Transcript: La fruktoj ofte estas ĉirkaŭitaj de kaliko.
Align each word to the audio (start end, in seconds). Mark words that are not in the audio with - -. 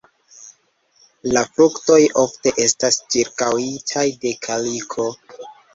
La 1.33 1.43
fruktoj 1.57 1.99
ofte 2.23 2.55
estas 2.67 2.99
ĉirkaŭitaj 3.17 4.11
de 4.27 4.37
kaliko. 4.49 5.13